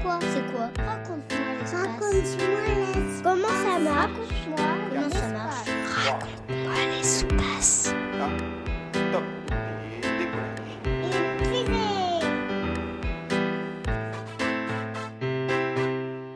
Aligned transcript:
C'est 0.00 0.52
quoi 0.52 0.70
Raconte-moi 0.86 1.54
l'espace. 1.58 1.72
Raconte-moi 1.72 2.60
l'espace. 2.68 3.22
Comment 3.22 3.48
ça 3.48 3.78
marche 3.80 4.10
Raconte-moi 4.10 4.66
Comment 4.90 5.10
ça 5.10 5.28
marche 5.28 5.68
Raconte-moi 6.04 6.74
l'espace. 6.96 7.94
Top. 8.18 9.22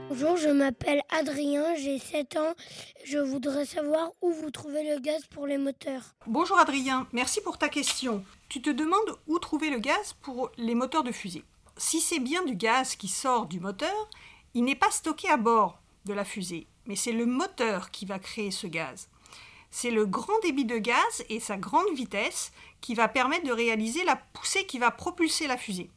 Bonjour, 0.09 0.37
je 0.37 0.49
m'appelle 0.49 1.01
Adrien, 1.11 1.75
j'ai 1.77 1.99
7 1.99 2.37
ans. 2.37 2.55
Je 3.05 3.19
voudrais 3.19 3.65
savoir 3.65 4.11
où 4.23 4.33
vous 4.33 4.51
trouvez 4.51 4.83
le 4.95 5.01
gaz 5.01 5.25
pour 5.27 5.47
les 5.47 5.59
moteurs. 5.59 6.15
Bonjour 6.27 6.59
Adrien, 6.59 7.07
merci 7.13 7.41
pour 7.41 7.59
ta 7.59 7.69
question. 7.69 8.25
Tu 8.49 8.61
te 8.61 8.71
demandes 8.71 9.17
où 9.27 9.39
trouver 9.39 9.71
le 9.71 9.79
gaz 9.79 10.15
pour 10.21 10.51
les 10.59 10.75
moteurs 10.75 11.03
de 11.03 11.13
fusée. 11.13 11.45
Si 11.77 12.01
c'est 12.01 12.19
bien 12.19 12.45
du 12.45 12.55
gaz 12.55 12.97
qui 12.97 13.09
sort 13.09 13.47
du 13.47 13.61
moteur, 13.61 14.09
il 14.55 14.65
n'est 14.65 14.75
pas 14.75 14.91
stocké 14.91 15.29
à 15.29 15.37
bord 15.37 15.79
de 16.05 16.13
la 16.13 16.25
fusée, 16.25 16.67
mais 16.87 16.97
c'est 16.97 17.13
le 17.13 17.27
moteur 17.27 17.91
qui 17.91 18.05
va 18.05 18.19
créer 18.19 18.51
ce 18.51 18.67
gaz. 18.67 19.09
C'est 19.71 19.91
le 19.91 20.05
grand 20.05 20.39
débit 20.43 20.67
de 20.67 20.77
gaz 20.77 21.25
et 21.31 21.41
sa 21.41 21.57
grande 21.57 21.95
vitesse 21.95 22.53
qui 22.83 22.95
va 22.95 23.09
permettre 23.09 23.47
de 23.47 23.53
réaliser 23.53 24.05
la 24.05 24.17
poussée 24.17 24.67
qui 24.67 24.79
va 24.79 24.91
propulser 24.91 25.47
la 25.47 25.57
fusée. 25.57 25.91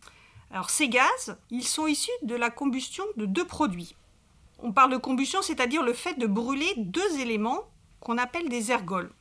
Alors 0.49 0.70
ces 0.70 0.88
gaz, 0.88 1.38
ils 1.49 1.67
sont 1.67 1.87
issus 1.87 2.12
de 2.21 2.35
la 2.35 2.49
combustion 2.49 3.03
de 3.17 3.26
deux 3.26 3.45
produits. 3.45 3.95
On 4.59 4.71
parle 4.71 4.93
de 4.93 4.98
combustion, 4.98 5.41
c'est-à-dire 5.41 5.84
le 5.84 5.93
fait 5.93 6.17
de 6.17 6.27
brûler 6.27 6.71
deux 6.77 7.20
éléments 7.20 7.63
qu'on 7.99 8.17
appelle 8.17 8.48
des 8.48 8.71
ergols. 8.71 9.12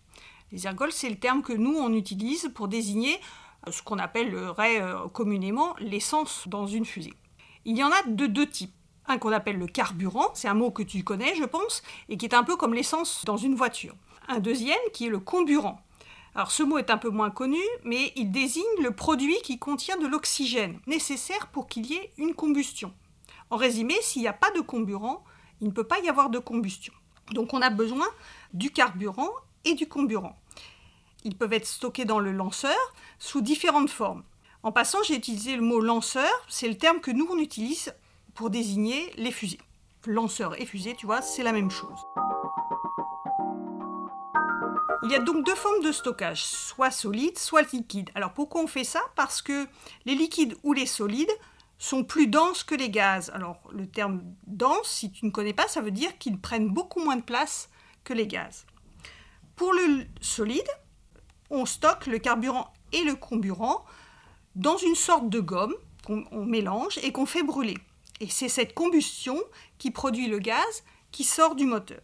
Les 0.52 0.66
ergols, 0.66 0.92
c'est 0.92 1.10
le 1.10 1.18
terme 1.18 1.42
que 1.42 1.52
nous, 1.52 1.74
on 1.77 1.92
utilise 1.92 2.48
pour 2.55 2.68
désigner 2.68 3.18
ce 3.70 3.82
qu'on 3.82 3.98
appellerait 3.98 4.80
euh, 4.80 5.09
communément 5.09 5.74
l'essence 5.78 6.46
dans 6.48 6.66
une 6.66 6.84
fusée. 6.84 7.14
Il 7.64 7.77
y 7.77 7.84
en 7.84 7.91
a 7.91 8.02
de 8.06 8.27
deux 8.27 8.48
types. 8.48 8.74
Un 9.06 9.18
qu'on 9.18 9.32
appelle 9.32 9.59
le 9.59 9.66
carburant, 9.66 10.30
c'est 10.34 10.48
un 10.48 10.55
mot 10.55 10.70
que 10.70 10.82
tu 10.82 11.05
connais, 11.05 11.34
je 11.34 11.44
pense, 11.44 11.83
et 12.08 12.16
qui 12.16 12.25
est 12.25 12.34
un 12.34 12.42
peu 12.42 12.56
comme 12.56 12.72
l'essence 12.72 13.25
dans 13.27 13.36
une 13.36 13.55
voiture. 13.55 13.94
Un 14.28 14.38
deuxième 14.38 14.78
qui 14.92 15.06
est 15.06 15.11
le 15.11 15.19
comburant. 15.19 15.80
Alors 16.34 16.50
ce 16.50 16.62
mot 16.62 16.78
est 16.78 16.91
un 16.91 16.98
peu 16.98 17.11
moins 17.11 17.30
connu, 17.30 17.61
mais 17.84 18.12
il 18.16 18.33
désigne 18.33 18.64
le 18.83 18.91
produit 18.91 19.36
qui 19.42 19.58
contient 19.58 19.98
de 19.98 20.06
l'oxygène, 20.06 20.81
nécessaire 20.86 21.48
pour 21.48 21.69
qu'il 21.69 21.86
y 21.86 21.94
ait 21.94 22.12
une 22.16 22.34
combustion. 22.34 22.92
En 23.50 23.56
résumé, 23.56 23.94
s'il 24.00 24.22
n'y 24.22 24.28
a 24.28 24.33
pas 24.33 24.50
de 24.50 24.60
comburant, 24.60 25.22
il 25.60 25.69
ne 25.69 25.72
peut 25.72 25.84
pas 25.84 26.00
y 26.00 26.08
avoir 26.08 26.31
de 26.31 26.38
combustion. 26.38 26.92
Donc 27.33 27.55
on 27.55 27.62
a 27.62 27.70
besoin 27.70 28.06
du 28.53 28.70
carburant 28.70 29.31
et 29.64 29.75
du 29.75 29.86
comburant. 29.86 30.36
Ils 31.25 31.36
peuvent 31.36 31.55
être 31.55 31.67
stockés 31.67 32.05
dans 32.05 32.19
le 32.19 32.33
lanceur 32.33 32.77
sous 33.19 33.41
différentes 33.41 33.89
formes. 33.89 34.22
En 34.62 34.72
passant, 34.72 35.03
j'ai 35.03 35.17
utilisé 35.17 35.56
le 35.56 35.62
mot 35.62 35.81
lanceur, 35.81 36.31
c'est 36.48 36.69
le 36.69 36.77
terme 36.77 37.00
que 37.00 37.11
nous 37.11 37.27
on 37.31 37.39
utilise 37.39 37.94
pour 38.34 38.50
désigner 38.50 39.11
les 39.16 39.33
fusées. 39.33 39.61
Lanceur 40.06 40.61
et 40.61 40.66
fusée, 40.66 40.94
tu 40.94 41.06
vois, 41.06 41.22
c'est 41.22 41.42
la 41.42 41.53
même 41.53 41.70
chose. 41.70 41.98
Il 45.03 45.11
y 45.11 45.14
a 45.14 45.19
donc 45.19 45.44
deux 45.47 45.55
formes 45.55 45.83
de 45.83 45.92
stockage, 45.92 46.44
soit 46.44 46.91
solide, 46.91 47.38
soit 47.38 47.72
liquide. 47.72 48.11
Alors 48.14 48.33
pourquoi 48.33 48.62
on 48.62 48.66
fait 48.66 48.84
ça? 48.84 49.00
Parce 49.16 49.41
que 49.41 49.66
les 50.05 50.14
liquides 50.14 50.56
ou 50.62 50.75
les 50.75 50.86
solides 50.86 51.33
sont 51.78 52.05
plus 52.05 52.27
denses 52.27 52.64
que 52.64 52.75
les 52.75 52.91
gaz. 52.91 53.31
Alors 53.34 53.61
le 53.72 53.86
terme 53.86 54.22
dense, 54.47 54.88
si 54.88 55.11
tu 55.11 55.25
ne 55.25 55.31
connais 55.31 55.53
pas, 55.55 55.69
ça 55.69 55.81
veut 55.81 55.91
dire 55.91 56.19
qu'ils 56.19 56.38
prennent 56.38 56.69
beaucoup 56.69 57.03
moins 57.03 57.16
de 57.16 57.22
place 57.22 57.70
que 58.03 58.12
les 58.12 58.27
gaz. 58.27 58.66
Pour 59.56 59.72
le 59.72 60.05
solide, 60.20 60.69
on 61.50 61.67
stocke 61.67 62.06
le 62.06 62.19
carburant 62.19 62.73
et 62.92 63.03
le 63.03 63.14
comburant 63.14 63.84
dans 64.55 64.77
une 64.77 64.95
sorte 64.95 65.28
de 65.28 65.41
gomme 65.41 65.75
qu'on 66.05 66.45
mélange 66.45 66.98
et 67.03 67.12
qu'on 67.12 67.27
fait 67.27 67.42
brûler. 67.42 67.78
Et 68.20 68.28
c'est 68.28 68.48
cette 68.48 68.75
combustion 68.75 69.42
qui 69.78 69.91
produit 69.91 70.28
le 70.28 70.39
gaz 70.39 70.84
qui 71.11 71.25
sort 71.25 71.55
du 71.55 71.65
moteur. 71.65 72.00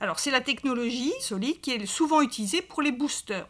Alors 0.00 0.18
c'est 0.18 0.30
la 0.30 0.40
technologie 0.40 1.12
solide 1.20 1.60
qui 1.60 1.72
est 1.72 1.86
souvent 1.86 2.20
utilisée 2.20 2.62
pour 2.62 2.82
les 2.82 2.92
boosters. 2.92 3.48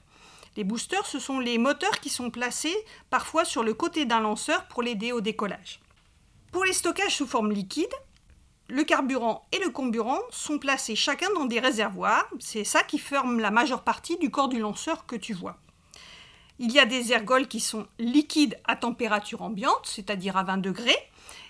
Les 0.57 0.65
boosters, 0.65 1.07
ce 1.07 1.19
sont 1.19 1.39
les 1.39 1.59
moteurs 1.59 2.01
qui 2.01 2.09
sont 2.09 2.31
placés 2.31 2.75
parfois 3.11 3.45
sur 3.45 3.63
le 3.63 3.75
côté 3.75 4.07
d'un 4.07 4.21
lanceur 4.21 4.67
pour 4.69 4.83
l'aider 4.83 5.13
au 5.13 5.21
décollage. 5.21 5.81
Pour 6.51 6.65
les 6.65 6.73
stockages 6.73 7.17
sous 7.17 7.27
forme 7.27 7.53
liquide, 7.53 7.93
le 8.69 8.85
carburant 8.85 9.47
et 9.53 9.59
le 9.59 9.71
comburant 9.71 10.21
sont 10.31 10.59
placés 10.59 10.95
chacun 10.95 11.29
dans 11.35 11.47
des 11.47 11.61
réservoirs. 11.61 12.29
C'est 12.39 12.65
ça 12.65 12.83
qui 12.83 12.99
forme 12.99 13.41
la 13.41 13.51
majeure 13.51 13.83
partie 13.83 14.19
du 14.19 14.31
corps 14.31 14.49
du 14.49 14.59
lanceur 14.59 15.07
que 15.07 15.17
tu 15.17 15.33
vois. 15.33 15.57
Il 16.59 16.73
y 16.73 16.79
a 16.79 16.87
des 16.87 17.13
ergols 17.13 17.49
qui 17.49 17.61
sont 17.61 17.87
liquides 17.99 18.59
à 18.65 18.77
température 18.77 19.43
ambiante, 19.43 19.85
c'est-à-dire 19.85 20.37
à 20.37 20.43
20 20.43 20.59
degrés, 20.59 20.97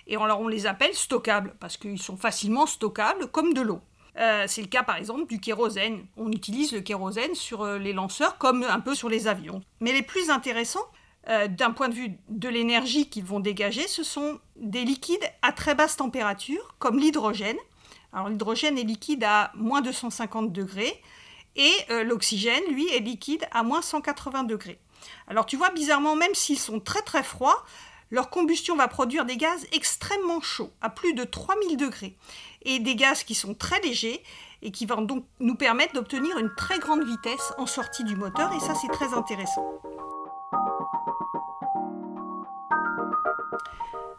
et 0.07 0.17
on 0.17 0.47
les 0.47 0.65
appelle 0.65 0.93
stockables 0.93 1.55
parce 1.59 1.77
qu'ils 1.77 2.01
sont 2.01 2.17
facilement 2.17 2.65
stockables 2.65 3.27
comme 3.27 3.53
de 3.53 3.61
l'eau. 3.61 3.81
Euh, 4.17 4.45
c'est 4.47 4.61
le 4.61 4.67
cas 4.67 4.83
par 4.83 4.97
exemple 4.97 5.27
du 5.27 5.39
kérosène. 5.39 6.05
On 6.17 6.31
utilise 6.31 6.73
le 6.73 6.81
kérosène 6.81 7.35
sur 7.35 7.61
euh, 7.61 7.77
les 7.77 7.93
lanceurs 7.93 8.37
comme 8.37 8.63
un 8.63 8.79
peu 8.79 8.95
sur 8.95 9.09
les 9.09 9.27
avions. 9.27 9.61
Mais 9.79 9.93
les 9.93 10.01
plus 10.01 10.29
intéressants, 10.29 10.85
euh, 11.27 11.47
d'un 11.47 11.71
point 11.71 11.89
de 11.89 11.93
vue 11.93 12.17
de 12.29 12.49
l'énergie 12.49 13.09
qu'ils 13.09 13.25
vont 13.25 13.39
dégager, 13.39 13.87
ce 13.87 14.03
sont 14.03 14.39
des 14.55 14.83
liquides 14.83 15.23
à 15.41 15.51
très 15.51 15.75
basse 15.75 15.97
température, 15.97 16.75
comme 16.79 16.99
l'hydrogène. 16.99 17.57
Alors 18.13 18.29
l'hydrogène 18.29 18.77
est 18.77 18.83
liquide 18.83 19.23
à 19.23 19.51
moins 19.55 19.81
250 19.81 20.51
degrés 20.51 21.01
et 21.55 21.71
l'oxygène, 22.05 22.63
lui, 22.71 22.87
est 22.89 22.99
liquide 22.99 23.45
à 23.51 23.63
moins 23.63 23.81
180 23.81 24.43
degrés. 24.43 24.79
Alors 25.27 25.45
tu 25.45 25.57
vois, 25.57 25.69
bizarrement, 25.71 26.15
même 26.15 26.33
s'ils 26.33 26.59
sont 26.59 26.79
très 26.79 27.01
très 27.01 27.23
froids, 27.23 27.65
leur 28.11 28.29
combustion 28.29 28.75
va 28.75 28.87
produire 28.87 29.25
des 29.25 29.37
gaz 29.37 29.65
extrêmement 29.71 30.41
chauds, 30.41 30.71
à 30.81 30.89
plus 30.89 31.13
de 31.13 31.23
3000 31.23 31.77
degrés, 31.77 32.17
et 32.63 32.79
des 32.79 32.95
gaz 32.95 33.23
qui 33.23 33.35
sont 33.35 33.53
très 33.53 33.79
légers 33.81 34.23
et 34.61 34.71
qui 34.71 34.85
vont 34.85 35.01
donc 35.01 35.25
nous 35.39 35.55
permettre 35.55 35.93
d'obtenir 35.93 36.37
une 36.37 36.53
très 36.55 36.79
grande 36.79 37.03
vitesse 37.05 37.53
en 37.57 37.65
sortie 37.65 38.03
du 38.03 38.15
moteur, 38.15 38.51
et 38.53 38.59
ça 38.59 38.73
c'est 38.75 38.91
très 38.91 39.13
intéressant. 39.13 39.81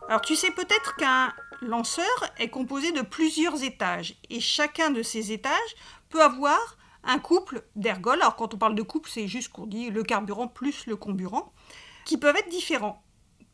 Alors 0.09 0.23
tu 0.23 0.35
sais 0.35 0.51
peut-être 0.51 0.97
qu'un 0.97 1.33
lanceur 1.63 2.05
est 2.39 2.49
composé 2.49 2.91
de 2.93 3.03
plusieurs 3.03 3.63
étages, 3.63 4.17
et 4.29 4.41
chacun 4.41 4.91
de 4.91 5.03
ces 5.03 5.33
étages 5.33 5.77
peut 6.09 6.23
avoir 6.23 6.77
un 7.05 7.19
couple 7.19 7.63
d'ergols. 7.77 8.21
Alors 8.21 8.37
quand 8.37 8.55
on 8.55 8.59
parle 8.59 8.75
de 8.75 8.83
couple, 8.83 9.09
c'est 9.09 9.29
juste 9.29 9.51
qu'on 9.51 9.67
dit 9.67 9.91
le 9.91 10.03
carburant 10.03 10.49
plus 10.49 10.87
le 10.87 10.97
comburant, 10.97 11.53
qui 12.05 12.17
peuvent 12.17 12.37
être 12.37 12.49
différents. 12.49 13.05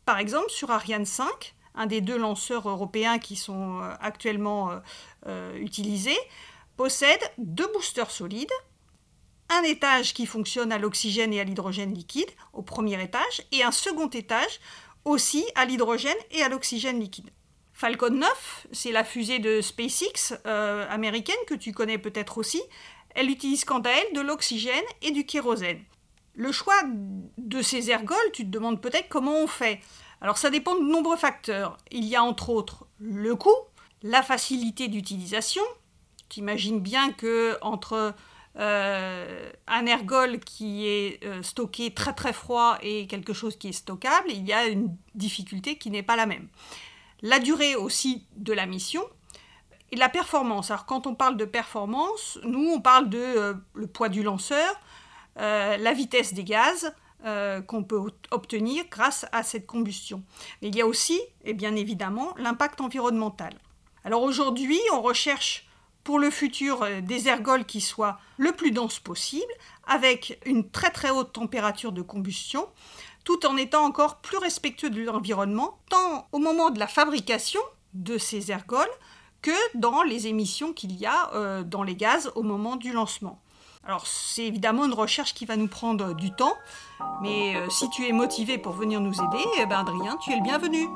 Par 0.05 0.17
exemple, 0.17 0.49
sur 0.49 0.71
Ariane 0.71 1.05
5, 1.05 1.55
un 1.75 1.85
des 1.85 2.01
deux 2.01 2.17
lanceurs 2.17 2.67
européens 2.67 3.19
qui 3.19 3.35
sont 3.35 3.81
euh, 3.81 3.93
actuellement 4.01 4.71
euh, 4.71 4.79
euh, 5.27 5.57
utilisés, 5.57 6.17
possède 6.75 7.19
deux 7.37 7.67
boosters 7.73 8.11
solides, 8.11 8.51
un 9.49 9.63
étage 9.63 10.13
qui 10.13 10.25
fonctionne 10.25 10.71
à 10.71 10.77
l'oxygène 10.77 11.33
et 11.33 11.39
à 11.39 11.43
l'hydrogène 11.43 11.93
liquide 11.93 12.29
au 12.53 12.61
premier 12.61 13.01
étage, 13.01 13.45
et 13.51 13.63
un 13.63 13.71
second 13.71 14.09
étage 14.09 14.59
aussi 15.05 15.45
à 15.55 15.65
l'hydrogène 15.65 16.17
et 16.31 16.43
à 16.43 16.49
l'oxygène 16.49 16.99
liquide. 16.99 17.29
Falcon 17.73 18.09
9, 18.09 18.67
c'est 18.71 18.91
la 18.91 19.03
fusée 19.03 19.39
de 19.39 19.61
SpaceX 19.61 20.33
américaine 20.43 21.35
que 21.47 21.53
tu 21.53 21.71
connais 21.71 21.97
peut-être 21.97 22.39
aussi. 22.39 22.61
Elle 23.11 23.29
utilise 23.29 23.65
quant 23.65 23.79
à 23.81 23.89
elle 23.89 24.13
de 24.13 24.21
l'oxygène 24.21 24.83
et 25.01 25.11
du 25.11 25.25
kérosène. 25.25 25.83
Le 26.33 26.51
choix 26.51 26.79
de 27.37 27.61
ces 27.61 27.89
ergols, 27.89 28.31
tu 28.33 28.43
te 28.43 28.49
demandes 28.49 28.81
peut-être 28.81 29.09
comment 29.09 29.39
on 29.39 29.47
fait. 29.47 29.79
Alors 30.21 30.37
ça 30.37 30.49
dépend 30.49 30.75
de 30.75 30.83
nombreux 30.83 31.17
facteurs. 31.17 31.77
Il 31.91 32.05
y 32.05 32.15
a 32.15 32.23
entre 32.23 32.49
autres 32.49 32.87
le 32.99 33.35
coût, 33.35 33.55
la 34.03 34.23
facilité 34.23 34.87
d'utilisation. 34.87 35.63
Tu 36.29 36.39
imagines 36.39 36.79
bien 36.79 37.11
que 37.11 37.57
entre 37.61 38.13
euh, 38.59 39.51
un 39.67 39.85
ergol 39.85 40.39
qui 40.39 40.87
est 40.87 41.23
euh, 41.23 41.43
stocké 41.43 41.93
très 41.93 42.13
très 42.13 42.33
froid 42.33 42.77
et 42.81 43.05
quelque 43.05 43.33
chose 43.33 43.55
qui 43.55 43.67
est 43.67 43.73
stockable, 43.73 44.31
il 44.31 44.47
y 44.47 44.53
a 44.53 44.65
une 44.65 44.95
difficulté 45.13 45.77
qui 45.77 45.91
n'est 45.91 46.03
pas 46.03 46.15
la 46.15 46.25
même. 46.25 46.47
La 47.21 47.37
durée 47.37 47.75
aussi 47.75 48.25
de 48.35 48.53
la 48.53 48.65
mission 48.65 49.03
et 49.91 49.95
la 49.95 50.09
performance. 50.09 50.71
Alors 50.71 50.87
quand 50.87 51.05
on 51.05 51.13
parle 51.13 51.37
de 51.37 51.45
performance, 51.45 52.39
nous 52.43 52.71
on 52.73 52.81
parle 52.81 53.09
de 53.09 53.19
euh, 53.19 53.53
le 53.75 53.85
poids 53.85 54.09
du 54.09 54.23
lanceur, 54.23 54.73
la 55.39 55.93
vitesse 55.93 56.33
des 56.33 56.43
gaz 56.43 56.91
qu'on 57.67 57.83
peut 57.83 58.01
obtenir 58.31 58.85
grâce 58.89 59.27
à 59.31 59.43
cette 59.43 59.67
combustion. 59.67 60.23
Mais 60.61 60.69
il 60.69 60.75
y 60.75 60.81
a 60.81 60.87
aussi, 60.87 61.21
et 61.43 61.53
bien 61.53 61.75
évidemment, 61.75 62.33
l'impact 62.37 62.81
environnemental. 62.81 63.53
Alors 64.03 64.23
aujourd'hui, 64.23 64.79
on 64.93 65.01
recherche 65.03 65.66
pour 66.07 66.19
le 66.19 66.29
futur 66.29 66.83
euh, 66.83 67.01
des 67.01 67.27
ergols 67.27 67.65
qui 67.65 67.81
soient 67.81 68.17
le 68.37 68.53
plus 68.53 68.71
denses 68.71 68.97
possible, 68.97 69.51
avec 69.85 70.39
une 70.45 70.71
très 70.71 70.89
très 70.89 71.09
haute 71.09 71.33
température 71.33 71.91
de 71.91 72.01
combustion, 72.01 72.65
tout 73.25 73.45
en 73.45 73.57
étant 73.57 73.83
encore 73.83 74.21
plus 74.21 74.37
respectueux 74.37 74.89
de 74.89 75.03
l'environnement, 75.03 75.77
tant 75.89 76.29
au 76.31 76.39
moment 76.39 76.69
de 76.69 76.79
la 76.79 76.87
fabrication 76.87 77.59
de 77.93 78.17
ces 78.17 78.51
ergols 78.51 78.87
que 79.41 79.51
dans 79.75 80.01
les 80.01 80.27
émissions 80.27 80.71
qu'il 80.71 80.95
y 80.95 81.05
a 81.05 81.63
dans 81.63 81.83
les 81.83 81.95
gaz 81.95 82.31
au 82.35 82.43
moment 82.43 82.77
du 82.77 82.93
lancement. 82.93 83.41
Alors 83.83 84.07
c'est 84.07 84.45
évidemment 84.45 84.85
une 84.85 84.93
recherche 84.93 85.33
qui 85.33 85.45
va 85.45 85.57
nous 85.57 85.67
prendre 85.67 86.13
du 86.13 86.31
temps, 86.31 86.55
mais 87.21 87.55
euh, 87.55 87.69
si 87.69 87.89
tu 87.89 88.07
es 88.07 88.13
motivé 88.13 88.57
pour 88.57 88.73
venir 88.73 89.01
nous 89.01 89.13
aider, 89.13 89.45
eh 89.59 89.65
ben, 89.65 89.79
Adrien, 89.79 90.17
tu 90.17 90.31
es 90.31 90.37
le 90.37 90.43
bienvenu. 90.43 90.87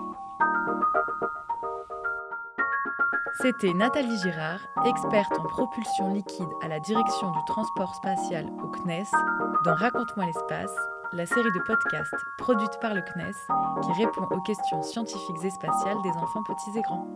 C'était 3.40 3.74
Nathalie 3.74 4.20
Girard, 4.20 4.60
experte 4.86 5.40
en 5.40 5.44
propulsion 5.44 6.14
liquide 6.14 6.50
à 6.62 6.68
la 6.68 6.80
direction 6.82 7.32
du 7.32 7.40
transport 7.46 7.96
spatial 7.96 8.46
au 8.62 8.68
CNES, 8.68 9.06
dans 9.64 9.74
Raconte-moi 9.74 10.26
l'espace, 10.26 10.76
la 11.14 11.26
série 11.26 11.52
de 11.52 11.60
podcasts 11.66 12.14
produite 12.38 12.78
par 12.82 12.94
le 12.94 13.02
CNES 13.02 13.32
qui 13.84 14.04
répond 14.04 14.28
aux 14.32 14.42
questions 14.42 14.84
scientifiques 14.84 15.44
et 15.44 15.50
spatiales 15.50 16.02
des 16.04 16.10
enfants 16.10 16.44
petits 16.44 16.78
et 16.78 16.82
grands. 16.82 17.08